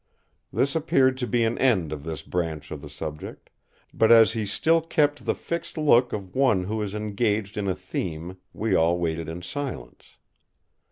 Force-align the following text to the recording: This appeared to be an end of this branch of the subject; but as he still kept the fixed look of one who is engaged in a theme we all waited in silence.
This 0.51 0.75
appeared 0.75 1.15
to 1.19 1.27
be 1.27 1.43
an 1.43 1.59
end 1.59 1.91
of 1.91 2.03
this 2.03 2.23
branch 2.23 2.71
of 2.71 2.81
the 2.81 2.89
subject; 2.89 3.51
but 3.93 4.11
as 4.11 4.33
he 4.33 4.47
still 4.47 4.81
kept 4.81 5.27
the 5.27 5.35
fixed 5.35 5.77
look 5.77 6.11
of 6.11 6.33
one 6.33 6.63
who 6.63 6.81
is 6.81 6.95
engaged 6.95 7.55
in 7.55 7.67
a 7.67 7.75
theme 7.75 8.37
we 8.51 8.73
all 8.73 8.97
waited 8.97 9.29
in 9.29 9.43
silence. 9.43 10.15